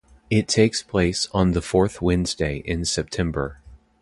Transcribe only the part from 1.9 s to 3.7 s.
Wednesday in September.